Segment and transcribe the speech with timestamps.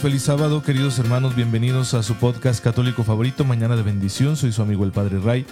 [0.00, 4.34] Feliz sábado, queridos hermanos, bienvenidos a su podcast católico favorito, Mañana de Bendición.
[4.34, 5.44] Soy su amigo el Padre Ray.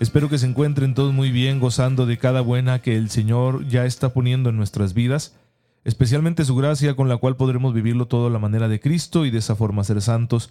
[0.00, 3.84] Espero que se encuentren todos muy bien, gozando de cada buena que el Señor ya
[3.84, 5.36] está poniendo en nuestras vidas,
[5.84, 9.30] especialmente su gracia con la cual podremos vivirlo todo a la manera de Cristo y
[9.30, 10.50] de esa forma ser santos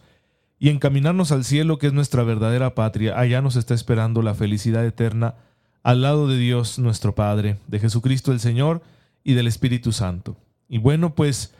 [0.57, 3.19] y encaminarnos al cielo que es nuestra verdadera patria.
[3.19, 5.35] Allá nos está esperando la felicidad eterna
[5.83, 8.81] al lado de Dios nuestro Padre, de Jesucristo el Señor
[9.21, 10.37] y del Espíritu Santo.
[10.69, 11.53] Y bueno, pues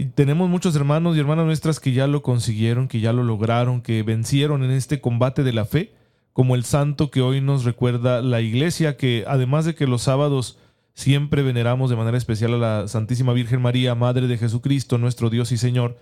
[0.00, 3.82] y tenemos muchos hermanos y hermanas nuestras que ya lo consiguieron, que ya lo lograron,
[3.82, 5.92] que vencieron en este combate de la fe,
[6.32, 10.56] como el santo que hoy nos recuerda la iglesia, que además de que los sábados
[10.94, 15.52] siempre veneramos de manera especial a la Santísima Virgen María, Madre de Jesucristo, nuestro Dios
[15.52, 15.98] y Señor,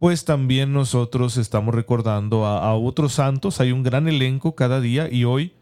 [0.00, 3.60] pues también nosotros estamos recordando a, a otros santos.
[3.60, 5.52] Hay un gran elenco cada día y hoy,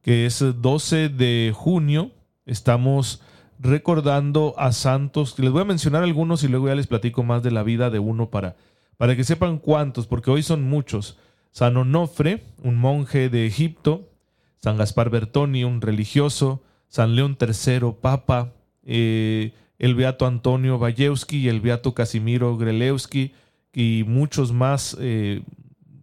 [0.00, 2.12] que es 12 de junio,
[2.46, 3.20] estamos
[3.58, 5.38] recordando a santos.
[5.38, 7.98] Les voy a mencionar algunos y luego ya les platico más de la vida de
[7.98, 8.56] uno para,
[8.96, 11.18] para que sepan cuántos, porque hoy son muchos.
[11.52, 14.10] San Onofre, un monje de Egipto,
[14.58, 18.52] San Gaspar Bertoni, un religioso, San León III, papa,
[18.84, 23.32] eh, el beato Antonio Wajewski y el beato Casimiro Grelewski
[23.72, 25.42] y muchos más eh,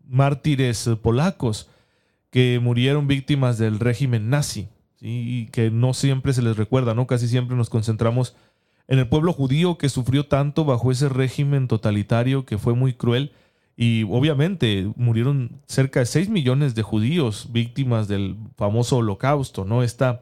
[0.07, 1.69] mártires polacos
[2.29, 4.67] que murieron víctimas del régimen nazi
[5.05, 7.07] y que no siempre se les recuerda, ¿no?
[7.07, 8.35] Casi siempre nos concentramos
[8.87, 13.33] en el pueblo judío que sufrió tanto bajo ese régimen totalitario que fue muy cruel
[13.75, 19.83] y obviamente murieron cerca de 6 millones de judíos víctimas del famoso holocausto, ¿no?
[19.83, 20.21] Esta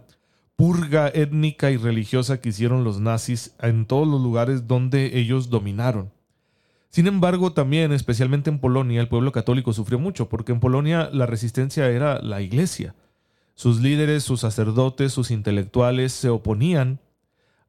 [0.55, 6.11] purga étnica y religiosa que hicieron los nazis en todos los lugares donde ellos dominaron.
[6.89, 11.25] Sin embargo, también, especialmente en Polonia, el pueblo católico sufrió mucho, porque en Polonia la
[11.25, 12.95] resistencia era la iglesia.
[13.61, 16.99] Sus líderes, sus sacerdotes, sus intelectuales se oponían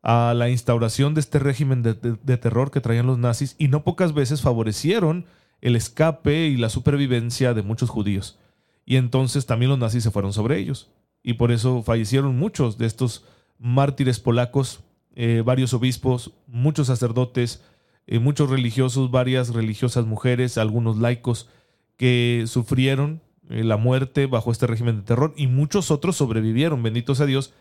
[0.03, 1.93] a la instauración de este régimen de,
[2.39, 5.27] terror que traían los nazis y no pocas veces favorecieron
[5.61, 8.39] el escape y la supervivencia de muchos judíos.
[8.87, 10.91] Y entonces también los nazis se fueron sobre ellos.
[11.23, 13.27] Y por eso fallecieron muchos de estos
[13.59, 14.81] mártires polacos,
[15.15, 17.63] eh, varios obispos, muchos sacerdotes,
[18.07, 21.51] eh, muchos religiosos, varias religiosas mujeres, algunos laicos
[21.99, 27.27] que sufrieron la muerte bajo este régimen de terror y muchos otros sobrevivieron, benditos a
[27.27, 27.53] Dios,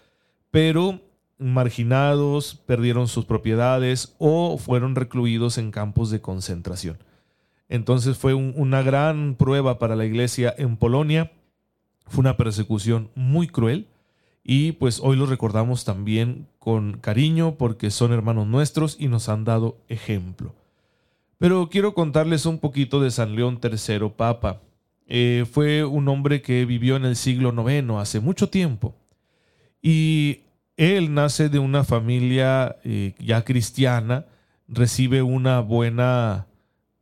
[0.52, 1.02] pero
[1.38, 6.97] marginados, perdieron sus propiedades o fueron recluidos en campos de concentración.
[7.68, 11.31] Entonces fue una gran prueba para la iglesia en Polonia,
[12.06, 13.88] fue una persecución muy cruel
[14.44, 19.46] y pues hoy los recordamos también con cariño porque son hermanos nuestros y nos han
[19.46, 20.53] dado ejemplo.
[21.38, 24.62] Pero quiero contarles un poquito de San León III Papa.
[25.14, 28.96] Eh, fue un hombre que vivió en el siglo IX, hace mucho tiempo.
[29.82, 30.44] Y
[30.78, 34.26] él nace de una familia eh, ya cristiana,
[34.70, 36.48] recibe una buena,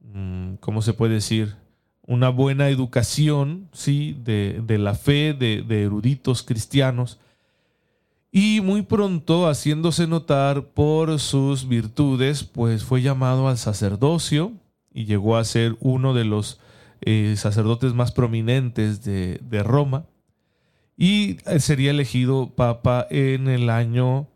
[0.02, 1.54] mm, ¿cómo se puede decir?
[2.02, 4.18] Una buena educación, ¿sí?
[4.24, 7.20] De, la fe de, de eruditos cristianos.
[8.32, 14.54] Y muy pronto, haciéndose notar por sus virtudes, pues fue llamado al sacerdocio
[14.92, 16.60] y llegó a ser uno de los
[17.02, 20.06] eh, sacerdotes más prominentes de, Roma,
[20.98, 24.28] y eh, sería elegido papa en el año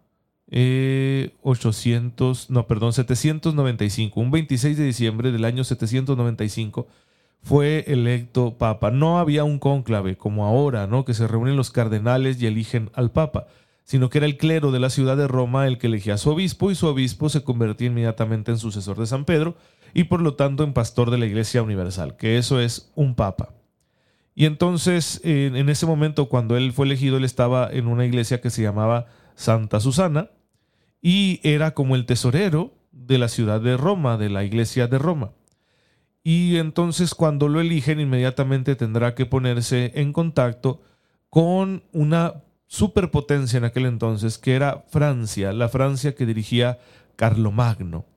[0.49, 6.87] 800, eh, no, perdón, 795, un 26 de diciembre del año 795
[7.43, 8.89] fue electo papa.
[8.89, 11.05] No había un cónclave como ahora, ¿no?
[11.05, 13.47] Que se reúnen los cardenales y eligen al papa,
[13.83, 16.29] sino que era el clero de la ciudad de Roma el que elegía a su
[16.29, 19.55] obispo y su obispo se convertía inmediatamente en sucesor de San Pedro
[19.93, 23.53] y por lo tanto en pastor de la Iglesia Universal, que eso es un papa.
[24.35, 28.49] Y entonces, en ese momento, cuando él fue elegido, él estaba en una iglesia que
[28.49, 30.31] se llamaba Santa Susana
[31.01, 35.33] y era como el tesorero de la ciudad de Roma, de la iglesia de Roma.
[36.23, 40.81] Y entonces cuando lo eligen, inmediatamente tendrá que ponerse en contacto
[41.29, 42.41] con una
[42.73, 46.79] superpotencia en aquel entonces, que era Francia, la Francia que dirigía
[47.15, 48.07] Carlomagno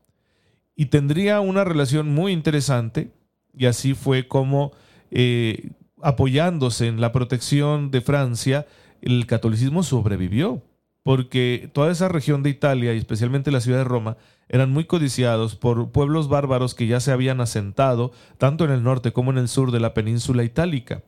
[0.74, 3.12] y tendría una relación muy interesante
[3.52, 4.72] y así fue como
[5.10, 8.66] eh, apoyándose en la protección de Francia,
[9.02, 10.62] el catolicismo sobrevivió,
[11.02, 14.16] porque toda esa región de Italia y especialmente la ciudad de Roma
[14.48, 19.12] eran muy codiciados por pueblos bárbaros que ya se habían asentado tanto en el norte
[19.12, 21.02] como en el sur de la península itálica.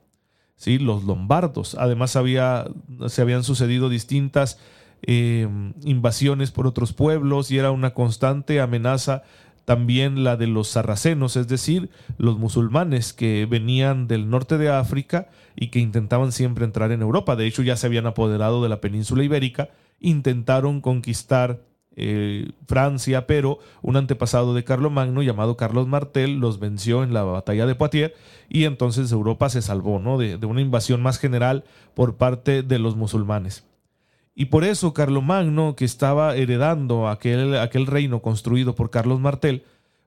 [0.58, 0.78] ¿Sí?
[0.78, 1.74] los lombardos.
[1.78, 2.66] Además había,
[3.06, 4.58] se habían sucedido distintas
[5.02, 5.48] eh,
[5.84, 9.22] invasiones por otros pueblos y era una constante amenaza
[9.64, 15.28] también la de los sarracenos, es decir, los musulmanes que venían del norte de África
[15.56, 17.36] y que intentaban siempre entrar en Europa.
[17.36, 19.68] De hecho, ya se habían apoderado de la península ibérica,
[20.00, 21.60] intentaron conquistar
[22.00, 27.66] eh, Francia, pero un antepasado de Carlomagno llamado Carlos Martel los venció en la batalla
[27.66, 28.14] de Poitiers
[28.48, 30.16] y entonces Europa se salvó ¿no?
[30.16, 31.64] de, una invasión más general
[31.94, 33.64] por parte de los musulmanes.
[34.36, 39.64] Y por eso Carlomagno, que estaba heredando aquel, aquel reino construido por Carlos Martel,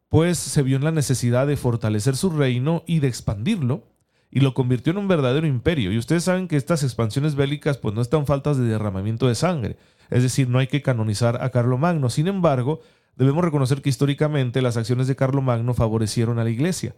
[0.08, 3.84] pues se vio en la necesidad de fortalecer su reino y de expandirlo,
[4.32, 5.92] y lo convirtió en un verdadero imperio.
[5.92, 9.76] Y ustedes saben que estas expansiones bélicas pues no están faltas de derramamiento de sangre,
[10.12, 12.10] es decir, no hay que canonizar a Carlomagno.
[12.10, 12.82] Sin embargo,
[13.16, 16.94] debemos reconocer que históricamente las acciones de Carlomagno favorecieron a la iglesia,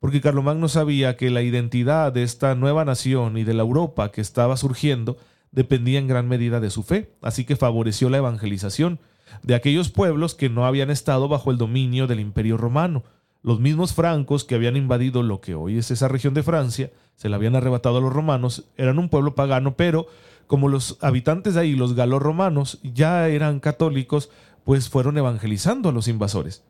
[0.00, 4.22] porque Carlomagno sabía que la identidad de esta nueva nación y de la Europa que
[4.22, 5.18] estaba surgiendo
[5.52, 8.98] dependía en gran medida de su fe, así que favoreció la evangelización
[9.42, 13.04] de aquellos pueblos que no habían estado bajo el dominio del imperio romano.
[13.42, 17.28] Los mismos francos que habían invadido lo que hoy es esa región de Francia, se
[17.28, 20.06] la habían arrebatado a los romanos, eran un pueblo pagano, pero
[20.46, 24.30] como los habitantes de ahí, los galos-romanos, ya eran católicos,
[24.64, 26.64] pues fueron evangelizando a los invasores.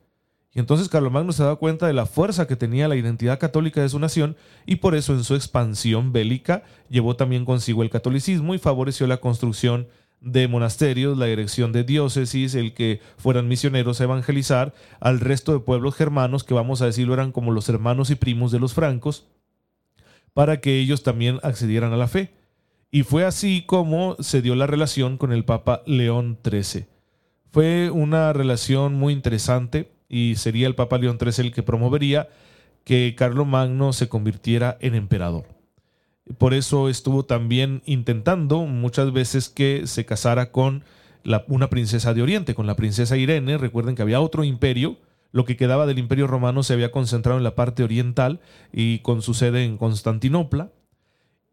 [0.54, 3.88] Y entonces Carlomagno se da cuenta de la fuerza que tenía la identidad católica de
[3.88, 4.36] su nación
[4.66, 9.16] y por eso en su expansión bélica llevó también consigo el catolicismo y favoreció la
[9.16, 9.88] construcción
[10.20, 15.58] de monasterios, la erección de diócesis, el que fueran misioneros a evangelizar al resto de
[15.58, 19.26] pueblos germanos que vamos a decirlo eran como los hermanos y primos de los francos,
[20.32, 22.32] para que ellos también accedieran a la fe.
[22.94, 26.87] Y fue así como se dio la relación con el Papa León XIII.
[27.50, 32.29] Fue una relación muy interesante y sería el Papa León XIII el que promovería
[32.85, 35.44] que Magno se convirtiera en emperador.
[36.38, 40.85] Por eso estuvo también intentando muchas veces que se casara con
[41.49, 43.58] una princesa de Oriente, con la princesa Irene.
[43.58, 44.99] Recuerden que había otro imperio,
[45.32, 48.38] lo que quedaba del imperio romano se había concentrado en la parte oriental
[48.73, 50.70] y con su sede en Constantinopla.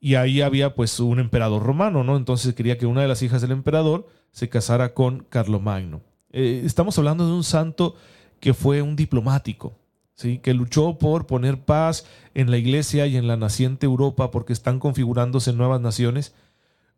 [0.03, 2.17] Y ahí había pues un emperador romano, ¿no?
[2.17, 6.01] Entonces quería que una de las hijas del emperador se casara con Carlomagno.
[6.31, 7.95] Eh, estamos hablando de un santo
[8.39, 9.77] que fue un diplomático,
[10.15, 10.39] ¿sí?
[10.39, 14.79] que luchó por poner paz en la iglesia y en la naciente Europa porque están
[14.79, 16.33] configurándose nuevas naciones,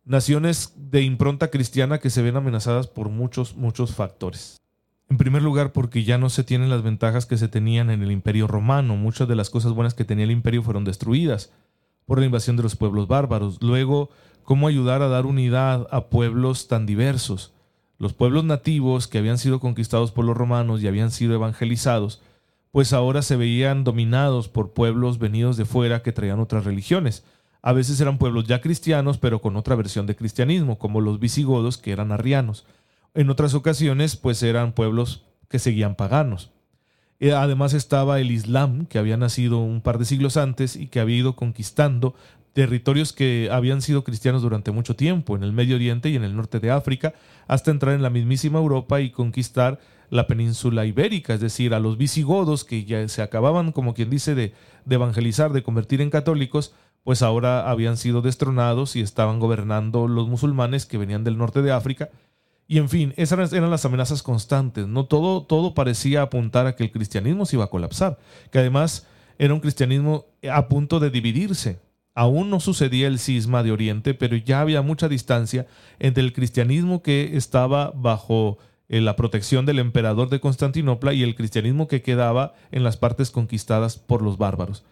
[0.05, 4.61] naciones de impronta cristiana que se ven amenazadas por muchos, muchos factores.
[5.09, 8.11] En primer lugar, porque ya no se tienen las ventajas que se tenían en el
[8.11, 8.95] imperio romano.
[8.95, 11.51] Muchas de las cosas buenas que tenía el imperio fueron destruidas
[12.05, 13.57] por la invasión de los pueblos bárbaros.
[13.61, 14.09] Luego,
[14.43, 17.53] cómo ayudar a dar unidad a pueblos tan diversos.
[17.97, 22.21] Los pueblos nativos que habían sido conquistados por los romanos y habían sido evangelizados,
[22.71, 27.23] pues ahora se veían dominados por pueblos venidos de fuera que traían otras religiones.
[27.61, 31.77] A veces eran pueblos ya cristianos, pero con otra versión de cristianismo, como los visigodos,
[31.77, 32.65] que eran arrianos.
[33.13, 36.49] En otras ocasiones, pues eran pueblos que seguían paganos.
[37.19, 40.99] Eh, además estaba el Islam, que había nacido un par de siglos antes y que
[40.99, 42.15] había ido conquistando
[42.53, 46.35] territorios que habían sido cristianos durante mucho tiempo, en el Medio Oriente y en el
[46.35, 47.13] norte de África,
[47.47, 49.79] hasta entrar en la mismísima Europa y conquistar
[50.09, 54.35] la península ibérica, es decir, a los visigodos que ya se acababan, como quien dice,
[54.35, 54.53] de,
[54.85, 60.29] de evangelizar, de convertir en católicos, pues ahora habían sido destronados y estaban gobernando los
[60.29, 62.09] musulmanes que venían del norte de África.
[62.73, 64.87] Y en fin, esas eran las amenazas constantes.
[64.87, 68.17] No todo, todo parecía apuntar a que el cristianismo se iba a colapsar,
[68.49, 69.05] que además
[69.37, 71.81] era un cristianismo a punto de dividirse.
[72.15, 75.67] Aún no sucedía el cisma de Oriente, pero ya había mucha distancia
[75.99, 78.57] entre el cristianismo que estaba bajo
[78.89, 83.29] eh, la protección del emperador de Constantinopla y el cristianismo que quedaba en las partes
[83.29, 84.83] conquistadas por los bárbaros.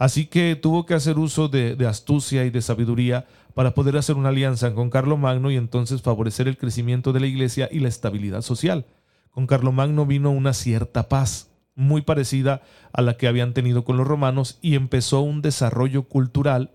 [0.00, 4.30] Así que tuvo que hacer uso de, astucia y de sabiduría para poder hacer una
[4.30, 8.86] alianza con Carlomagno y entonces favorecer el crecimiento de la iglesia y la estabilidad social.
[9.30, 12.62] Con Carlomagno vino una cierta paz, muy parecida
[12.94, 16.70] a la que habían tenido con los romanos y empezó un desarrollo cultural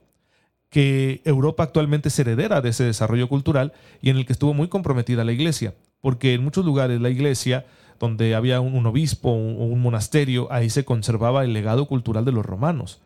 [0.69, 4.67] que Europa actualmente es heredera de ese desarrollo cultural y en el que estuvo muy
[4.67, 7.65] comprometida la iglesia, porque en muchos lugares la iglesia,
[7.99, 12.45] donde había un, obispo o un monasterio, ahí se conservaba el legado cultural de los
[12.45, 13.01] romanos.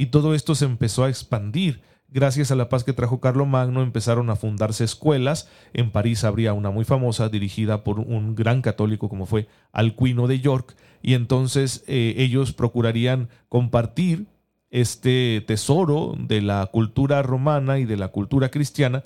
[0.00, 4.30] Y todo esto se empezó a expandir Gracias a la paz que trajo Magno empezaron
[4.30, 5.48] a fundarse escuelas.
[5.72, 10.40] En París habría una muy famosa dirigida por un gran católico como fue Alcuino de
[10.40, 14.26] York y entonces eh, ellos procurarían compartir
[14.70, 19.04] este tesoro de la cultura romana y de la cultura cristiana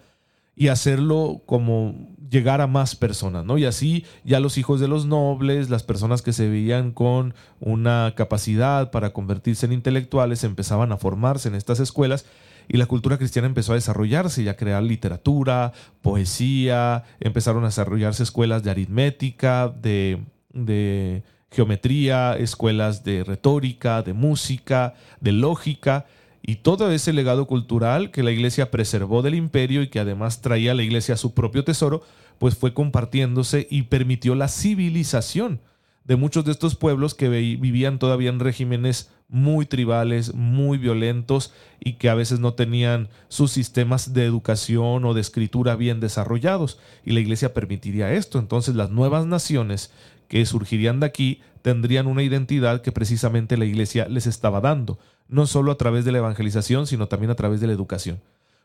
[0.57, 3.59] y hacerlo como llegar a más personas, ¿no?
[3.59, 8.13] Y así ya los hijos de los nobles, las personas que se veían con una
[8.17, 12.27] capacidad para convertirse en intelectuales, empezaban a formarse en estas escuelas
[12.69, 18.23] y la cultura cristiana empezó a desarrollarse y a crear literatura, poesía, empezaron a desarrollarse
[18.23, 26.07] escuelas de aritmética, de, de geometría, escuelas de retórica, de música, de lógica,
[26.47, 30.73] y todo ese legado cultural que la iglesia preservó del imperio y que además traía
[30.73, 32.03] a la iglesia su propio tesoro,
[32.39, 35.61] pues fue compartiéndose y permitió la civilización
[36.05, 41.95] de muchos de estos pueblos que vivían todavía en regímenes muy tribales, muy violentos y
[41.95, 46.79] que a veces no tenían sus sistemas de educación o de escritura bien desarrollados.
[47.07, 48.39] Y la iglesia permitiría esto.
[48.39, 49.91] Entonces las nuevas naciones
[50.29, 55.47] que surgirían de aquí tendrían una identidad que precisamente la iglesia les estaba dando, no
[55.47, 58.21] solo a través de la evangelización, sino también a través de la educación.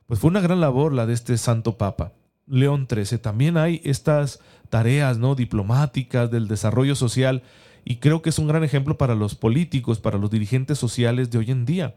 [0.05, 2.11] Pues fue una gran labor la de este santo papa.
[2.45, 3.19] León XIII.
[3.19, 5.35] También hay estas tareas ¿no?
[5.35, 7.41] diplomáticas del desarrollo social
[7.85, 11.37] y creo que es un gran ejemplo para los políticos, para los dirigentes sociales de
[11.37, 11.95] hoy en día.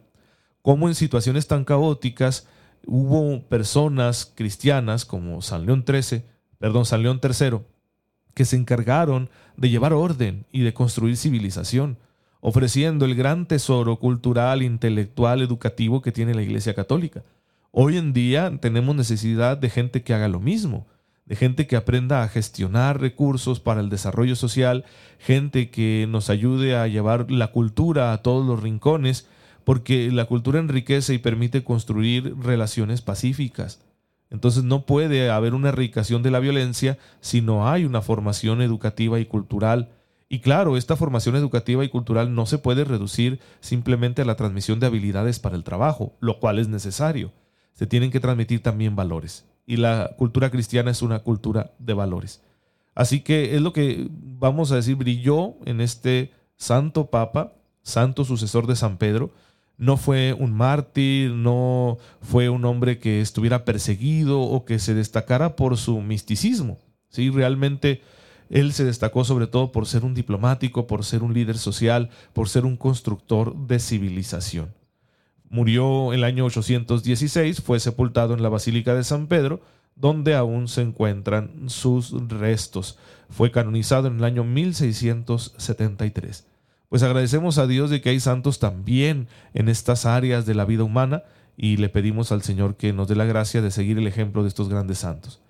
[0.62, 2.47] Cómo en situaciones tan caóticas
[2.87, 6.23] hubo personas cristianas como San León XIII,
[6.61, 7.59] perdón, San León III,
[8.34, 11.98] que se encargaron de llevar orden y de construir civilización,
[12.40, 17.22] ofreciendo el gran tesoro cultural, intelectual, educativo que tiene la Iglesia Católica.
[17.70, 20.86] Hoy en día tenemos necesidad de gente que haga lo mismo,
[21.24, 24.84] de gente que aprenda a gestionar recursos para el desarrollo social,
[25.18, 29.28] gente que nos ayude a llevar la cultura a todos los rincones,
[29.64, 33.80] porque la cultura enriquece y permite construir relaciones pacíficas.
[34.32, 39.20] Entonces no puede haber una erradicación de la violencia si no hay una formación educativa
[39.20, 39.90] y cultural.
[40.28, 44.80] Y claro, esta formación educativa y cultural no se puede reducir simplemente a la transmisión
[44.80, 47.30] de habilidades para el trabajo, lo cual es necesario
[47.72, 49.44] se tienen que transmitir también valores.
[49.66, 52.42] Y la cultura cristiana es una cultura de valores.
[52.94, 58.66] Así que es lo que vamos a decir, brilló en este santo papa, santo sucesor
[58.66, 59.32] de San Pedro.
[59.79, 65.57] No fue un mártir, no fue un hombre que estuviera perseguido o que se destacara
[65.57, 66.79] por su misticismo.
[67.09, 67.31] ¿sí?
[67.31, 68.02] Realmente
[68.50, 72.49] él se destacó sobre todo por ser un diplomático, por ser un líder social, por
[72.49, 74.75] ser un constructor de civilización.
[75.49, 79.61] Murió en el año 816, fue sepultado en la Basílica de San Pedro,
[79.97, 82.99] donde aún se encuentran sus restos.
[83.29, 86.47] Fue canonizado en el año 1673.
[86.92, 90.84] Pues agradecemos a Dios de que hay santos también en estas áreas de la vida
[90.84, 91.22] humana
[91.56, 94.49] y le pedimos al Señor que nos dé la gracia de seguir el ejemplo de
[94.49, 95.40] estos grandes santos.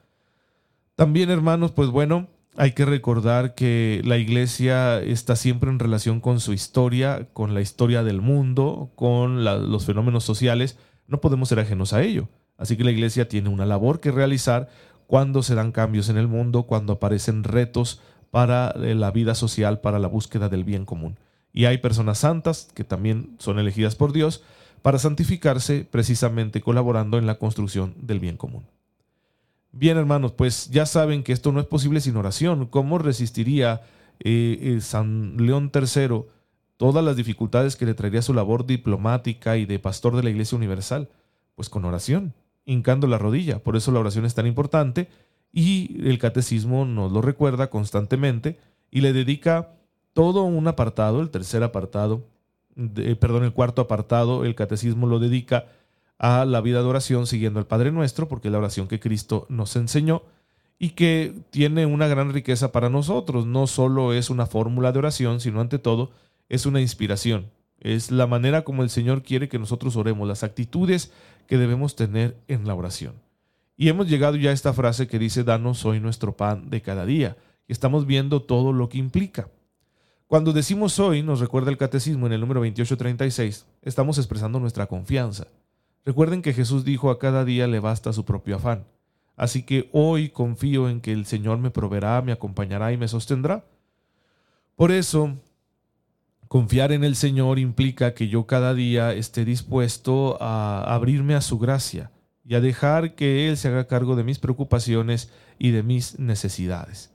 [0.95, 6.39] También, hermanos, pues bueno, hay que recordar que la iglesia está siempre en relación con
[6.39, 10.79] su historia, con la historia del mundo, con los fenómenos sociales.
[11.09, 12.29] No podemos ser ajenos a ello.
[12.57, 14.69] Así que la iglesia tiene una labor que realizar
[15.09, 19.81] cuando se dan cambios en el mundo, cuando aparecen retos para eh, la vida social,
[19.81, 21.19] para la búsqueda del bien común.
[21.53, 24.43] Y hay personas santas que también son elegidas por Dios
[24.81, 28.65] para santificarse precisamente colaborando en la construcción del bien común.
[29.71, 32.67] Bien, hermanos, pues ya saben que esto no es posible sin oración.
[32.67, 33.83] ¿Cómo resistiría
[34.21, 36.25] eh, San León III
[36.77, 40.59] todas las dificultades que le traería su labor diplomática y de pastor de la Iglesia
[40.59, 41.09] Universal?
[41.55, 42.35] Pues con oración,
[42.67, 43.61] hincando la rodilla.
[43.61, 45.09] Por eso la oración es tan importante
[45.53, 48.59] y el catecismo nos lo recuerda constantemente
[48.91, 49.71] y le dedica
[50.13, 52.25] todo un apartado, el tercer apartado,
[53.21, 55.67] perdón, el cuarto apartado, el catecismo lo dedica
[56.19, 59.47] a la vida de oración siguiendo el Padre Nuestro, porque es la oración que Cristo
[59.49, 60.23] nos enseñó
[60.79, 63.47] y que tiene una gran riqueza para nosotros.
[63.47, 66.11] No solo es una fórmula de oración, sino ante todo
[66.49, 67.51] es una inspiración.
[67.81, 71.13] Es la manera como el Señor quiere que nosotros oremos, las actitudes
[71.47, 73.15] que debemos tener en la oración.
[73.77, 77.05] Y hemos llegado ya a esta frase que dice, danos hoy nuestro pan de cada
[77.05, 77.37] día.
[77.67, 79.49] Estamos viendo todo lo que implica.
[80.33, 85.49] Cuando decimos hoy, nos recuerda el catecismo en el número 2836, estamos expresando nuestra confianza.
[86.07, 88.87] Recuerden que Jesús dijo a cada día le basta su propio afán.
[89.37, 93.67] Así que hoy confío en que el Señor me proveerá, me acompañará y me sostendrá.
[94.75, 95.37] Por eso,
[96.49, 101.59] confiar en el Señor implica que yo cada día esté dispuesto a abrirme a su
[101.59, 102.11] gracia
[102.43, 107.12] y a dejar que Él se haga cargo de mis preocupaciones y de mis necesidades.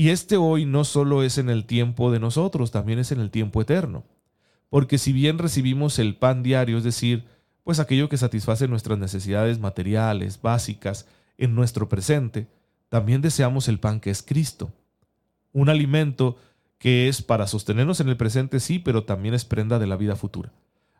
[0.00, 3.30] Y este hoy no solo es en el tiempo de nosotros, también es en el
[3.30, 4.06] tiempo eterno.
[4.70, 7.26] Porque si bien recibimos el pan diario, es decir,
[7.64, 12.48] pues aquello que satisface nuestras necesidades materiales, básicas, en nuestro presente,
[12.88, 14.72] también deseamos el pan que es Cristo.
[15.52, 16.38] Un alimento
[16.78, 20.16] que es para sostenernos en el presente, sí, pero también es prenda de la vida
[20.16, 20.50] futura.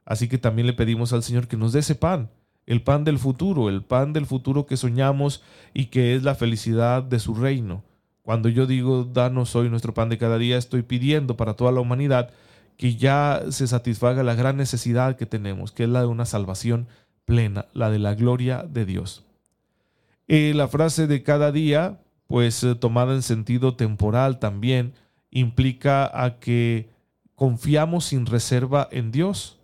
[0.04, 2.28] Así que también le pedimos al Señor que nos dé ese pan,
[2.66, 5.42] el pan del futuro, el pan del futuro que soñamos
[5.72, 7.82] y que es la felicidad de su reino.
[8.22, 11.80] Cuando yo digo, danos hoy nuestro pan de cada día, estoy pidiendo para toda la
[11.80, 12.30] humanidad
[12.76, 16.86] que ya se satisfaga la gran necesidad que tenemos, que es la de una salvación
[17.26, 19.24] plena, la de la gloria de Dios.
[20.28, 24.94] Eh, la frase de cada día, pues eh, tomada en sentido temporal también,
[25.30, 26.88] implica a que
[27.34, 29.58] confiamos sin reserva en Dios.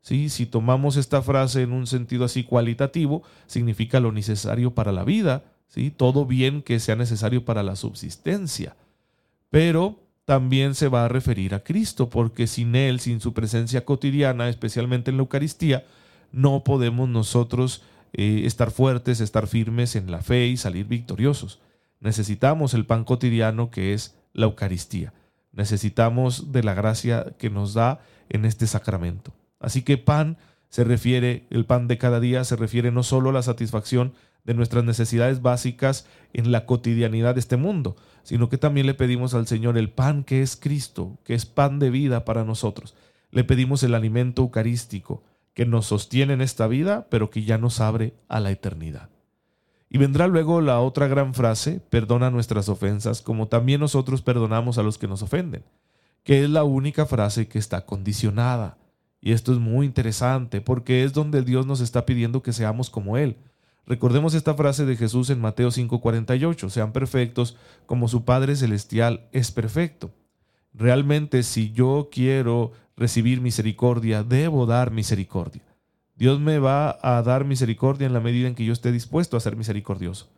[0.00, 0.28] ¿Sí?
[0.28, 5.42] Si tomamos esta frase en un sentido así cualitativo, significa lo necesario para la vida,
[5.74, 5.90] ¿sí?
[5.90, 8.76] todo bien que sea necesario para la subsistencia.
[9.50, 14.48] Pero también se va a referir a Cristo, porque sin Él, sin su presencia cotidiana,
[14.48, 15.84] especialmente en la Eucaristía,
[16.30, 21.58] no podemos nosotros eh, estar fuertes, estar firmes en la fe y salir victoriosos.
[21.98, 25.12] Necesitamos el pan cotidiano que es la Eucaristía.
[25.52, 29.32] Necesitamos de la gracia que nos da en este sacramento.
[29.58, 30.36] Así que pan
[30.68, 34.12] se refiere, el pan de cada día se refiere no solo a la satisfacción
[34.44, 39.34] de nuestras necesidades básicas en la cotidianidad de este mundo, sino que también le pedimos
[39.34, 42.94] al Señor el pan que es Cristo, que es pan de vida para nosotros.
[43.30, 45.22] Le pedimos el alimento eucarístico
[45.54, 49.08] que nos sostiene en esta vida, pero que ya nos abre a la eternidad.
[49.88, 54.82] Y vendrá luego la otra gran frase, perdona nuestras ofensas, como también nosotros perdonamos a
[54.82, 55.64] los que nos ofenden,
[56.24, 58.76] que es la única frase que está condicionada.
[59.20, 63.16] Y esto es muy interesante, porque es donde Dios nos está pidiendo que seamos como
[63.16, 63.36] Él,
[63.86, 69.50] Recordemos esta frase de Jesús en Mateo 5:48, sean perfectos como su Padre Celestial es
[69.50, 70.10] perfecto.
[70.72, 75.62] Realmente si yo quiero recibir misericordia, debo dar misericordia.
[76.16, 79.40] Dios me va a dar misericordia en la medida en que yo esté dispuesto a
[79.40, 80.28] ser misericordioso.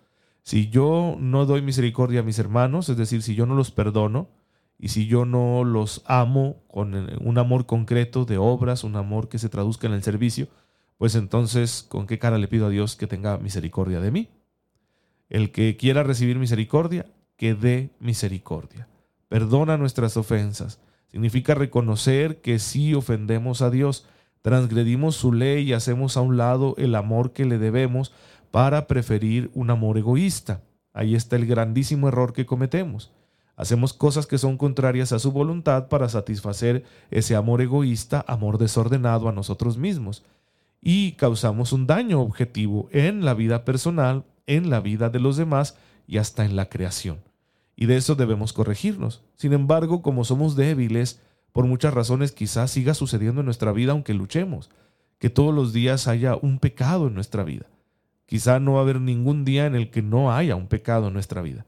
[0.42, 4.28] Si yo no doy misericordia a mis hermanos, es decir, si yo no los perdono,
[4.78, 9.38] y si yo no los amo con un amor concreto de obras, un amor que
[9.38, 10.48] se traduzca en el servicio,
[10.98, 14.30] pues entonces, ¿con qué cara le pido a Dios que tenga misericordia de mí?
[15.28, 18.88] El que quiera recibir misericordia, que dé misericordia.
[19.28, 20.80] Perdona nuestras ofensas.
[21.10, 24.06] Significa reconocer que si ofendemos a Dios,
[24.40, 28.12] transgredimos su ley y hacemos a un lado el amor que le debemos
[28.50, 30.62] para preferir un amor egoísta.
[30.94, 33.12] Ahí está el grandísimo error que cometemos.
[33.56, 39.28] Hacemos cosas que son contrarias a su voluntad para satisfacer ese amor egoísta, amor desordenado
[39.28, 40.24] a nosotros mismos
[40.88, 45.76] y causamos un daño objetivo en la vida personal, en la vida de los demás
[46.06, 47.24] y hasta en la creación.
[47.74, 49.24] Y de eso debemos corregirnos.
[49.34, 51.20] Sin embargo, como somos débiles,
[51.50, 54.70] por muchas razones quizás siga sucediendo en nuestra vida aunque luchemos,
[55.18, 57.66] que todos los días haya un pecado en nuestra vida.
[58.24, 61.14] Quizá no va a haber ningún día en el que no haya un pecado en
[61.14, 61.66] nuestra vida.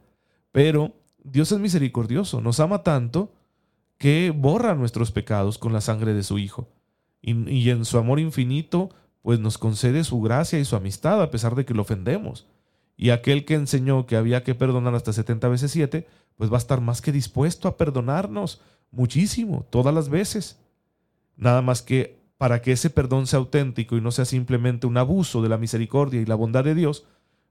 [0.52, 3.32] Pero Dios es misericordioso, nos ama tanto
[3.96, 6.68] que borra nuestros pecados con la sangre de su Hijo.
[7.20, 8.90] Y, y en su amor infinito
[9.28, 12.46] pues nos concede su gracia y su amistad a pesar de que lo ofendemos.
[12.96, 16.06] Y aquel que enseñó que había que perdonar hasta 70 veces 7,
[16.38, 20.58] pues va a estar más que dispuesto a perdonarnos muchísimo, todas las veces.
[21.36, 25.42] Nada más que para que ese perdón sea auténtico y no sea simplemente un abuso
[25.42, 27.04] de la misericordia y la bondad de Dios,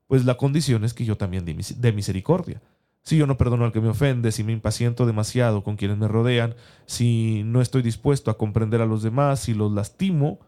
[0.07, 2.59] pues la condición es que yo también dé misericordia.
[3.03, 6.07] Si yo no perdono al que me ofende, si me impaciento demasiado con quienes me
[6.07, 6.55] rodean,
[6.87, 10.39] si no estoy dispuesto a comprender a los demás, si los lastimo,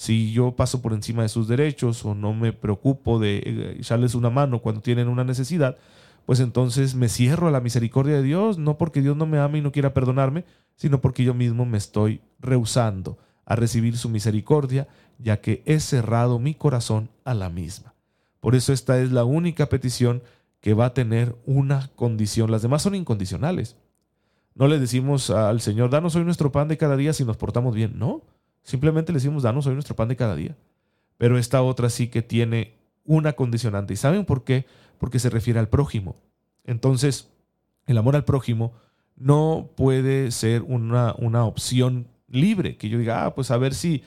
[0.00, 4.14] si yo paso por encima de sus derechos o no me preocupo de eh, echarles
[4.14, 5.76] una mano cuando tienen una necesidad,
[6.24, 9.58] pues entonces me cierro a la misericordia de Dios, no porque Dios no me ame
[9.58, 14.88] y no quiera perdonarme, sino porque yo mismo me estoy rehusando a recibir su misericordia,
[15.18, 17.92] ya que he cerrado mi corazón a la misma.
[18.40, 20.22] Por eso esta es la única petición
[20.62, 22.50] que va a tener una condición.
[22.50, 23.76] Las demás son incondicionales.
[24.54, 27.74] No le decimos al Señor, danos hoy nuestro pan de cada día si nos portamos
[27.74, 27.98] bien.
[27.98, 28.22] No,
[28.62, 30.56] Simplemente le decimos, danos hoy nuestro pan de cada día.
[31.18, 33.94] Pero esta otra sí que tiene una condicionante.
[33.94, 34.66] ¿Y saben por qué?
[34.98, 36.16] Porque se refiere al prójimo.
[36.64, 37.30] Entonces,
[37.86, 38.72] el amor al prójimo
[39.16, 44.02] no puede ser una, una opción libre, que yo diga, ah, pues a ver si,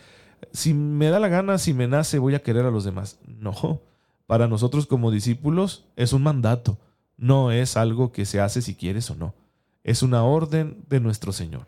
[0.51, 3.19] si me da la gana, si me nace, voy a querer a los demás.
[3.27, 3.81] No,
[4.25, 6.79] para nosotros como discípulos es un mandato,
[7.17, 9.35] no es algo que se hace si quieres o no,
[9.83, 11.67] es una orden de nuestro Señor.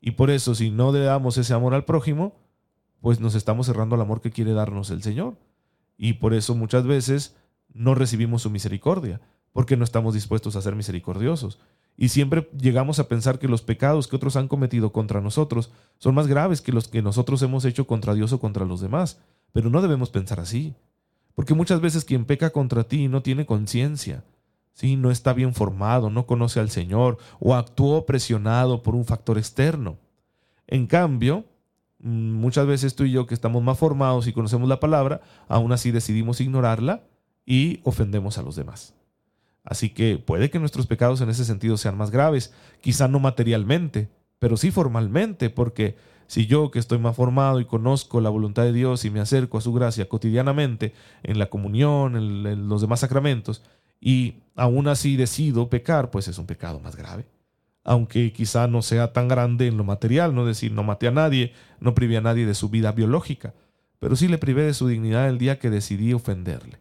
[0.00, 2.36] Y por eso, si no le damos ese amor al prójimo,
[3.00, 5.36] pues nos estamos cerrando al amor que quiere darnos el Señor.
[5.96, 7.36] Y por eso muchas veces
[7.72, 9.20] no recibimos su misericordia,
[9.52, 11.58] porque no estamos dispuestos a ser misericordiosos.
[11.96, 16.14] Y siempre llegamos a pensar que los pecados que otros han cometido contra nosotros son
[16.14, 19.20] más graves que los que nosotros hemos hecho contra Dios o contra los demás.
[19.52, 20.76] Pero no debemos pensar así.
[21.34, 24.24] Porque muchas veces quien peca contra ti no tiene conciencia,
[24.78, 24.96] ¿sí?
[24.96, 29.98] no está bien formado, no conoce al Señor o actuó presionado por un factor externo.
[30.68, 31.44] En cambio,
[31.98, 35.72] mm, muchas veces tú y yo que estamos más formados y conocemos la palabra, aún
[35.72, 37.02] así decidimos ignorarla
[37.44, 38.94] y ofendemos a los demás.
[39.64, 44.08] Así que puede que nuestros pecados en ese sentido sean más graves, quizá no materialmente,
[44.38, 45.96] pero sí formalmente, porque
[46.28, 49.56] Si yo, que estoy más formado y conozco la voluntad de Dios y me acerco
[49.56, 53.62] a su gracia cotidianamente en la comunión, en, los demás sacramentos,
[54.00, 57.26] y aún así decido pecar, pues es un pecado más grave.
[57.84, 61.52] Aunque quizá no sea tan grande en lo material, no decir no maté a nadie,
[61.80, 63.54] no privé a nadie de su vida biológica,
[63.98, 66.78] pero sí le privé de su dignidad el día que decidí ofenderle.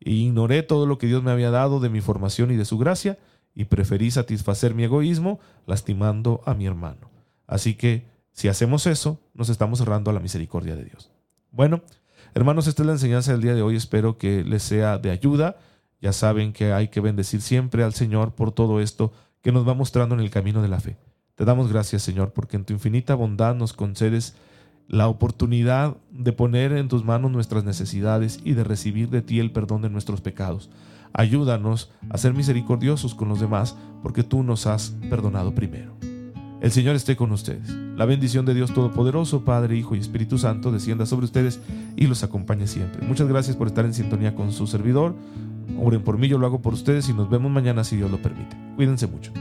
[0.00, 2.78] E ignoré todo lo que Dios me había dado de mi formación y de su
[2.78, 3.18] gracia,
[3.56, 7.10] y preferí satisfacer mi egoísmo lastimando a mi hermano.
[7.46, 11.10] Así que, si hacemos eso, nos estamos cerrando a la misericordia de Dios.
[11.50, 11.80] Bueno,
[12.34, 13.74] hermanos, esta es la enseñanza del día de hoy.
[13.74, 15.56] Espero que les sea de ayuda.
[16.00, 19.74] Ya saben que hay que bendecir siempre al Señor por todo esto que nos va
[19.74, 20.96] mostrando en el camino de la fe.
[21.34, 24.34] Te damos gracias, Señor, porque en tu infinita bondad nos concedes
[24.88, 29.52] la oportunidad de poner en tus manos nuestras necesidades y de recibir de ti el
[29.52, 30.70] perdón de nuestros pecados.
[31.12, 35.96] Ayúdanos a ser misericordiosos con los demás, porque tú nos has perdonado primero.
[36.60, 37.68] El Señor esté con ustedes.
[37.96, 41.60] La bendición de Dios Todopoderoso, Padre, Hijo y Espíritu Santo, descienda sobre ustedes
[41.96, 43.06] y los acompañe siempre.
[43.06, 45.14] Muchas gracias por estar en sintonía con su servidor.
[45.78, 48.20] Oren por mí, yo lo hago por ustedes y nos vemos mañana si Dios lo
[48.20, 48.56] permite.
[48.76, 49.32] Cuídense mucho.